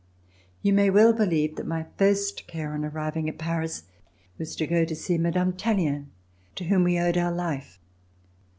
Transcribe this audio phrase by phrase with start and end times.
[0.63, 3.83] You may well believe that my first care on arriving at Paris
[4.39, 5.51] was to go to see Mme.
[5.51, 6.07] Tallien
[6.55, 7.77] to whom we owed our life.